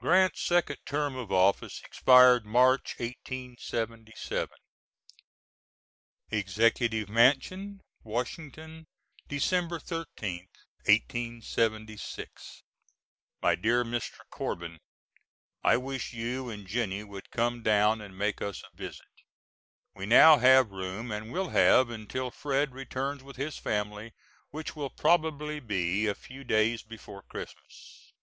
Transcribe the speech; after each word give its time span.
[Grant's 0.00 0.40
second 0.40 0.78
term 0.86 1.16
of 1.16 1.30
office 1.30 1.82
expired 1.84 2.46
March, 2.46 2.94
1877.] 2.98 4.48
EXECUTIVE 6.30 7.08
MANSION 7.10 7.82
Washington, 8.02 8.86
Dec. 9.28 10.08
13th, 10.16 11.44
'76. 11.44 12.62
MY 13.42 13.54
DEAR 13.56 13.84
MR. 13.84 14.18
CORBIN: 14.30 14.78
I 15.62 15.76
wish 15.76 16.14
you 16.14 16.48
and 16.48 16.66
Jennie 16.66 17.04
would 17.04 17.30
come 17.30 17.62
down 17.62 18.00
and 18.00 18.16
make 18.16 18.40
us 18.40 18.62
a 18.64 18.74
visit. 18.74 19.12
We 19.94 20.06
now 20.06 20.38
have 20.38 20.70
room, 20.70 21.10
and 21.12 21.30
will 21.30 21.50
have 21.50 21.90
until 21.90 22.30
Fred. 22.30 22.72
returns 22.72 23.22
with 23.22 23.36
his 23.36 23.58
family, 23.58 24.14
which 24.48 24.74
will 24.74 24.88
probably 24.88 25.60
be 25.60 26.06
a 26.06 26.14
few 26.14 26.44
days 26.44 26.82
before 26.82 27.20
Christmas. 27.20 28.14